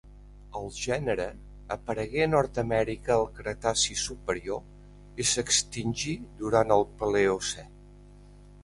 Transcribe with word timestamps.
El 0.59 0.63
gènere 0.83 1.27
aparegué 1.75 2.23
a 2.25 2.29
Nord-amèrica 2.31 3.13
al 3.17 3.27
Cretaci 3.37 3.99
superior 4.07 5.23
i 5.25 5.29
s'extingí 5.35 6.17
durant 6.43 6.79
el 6.79 6.89
Paleocè. 7.03 7.73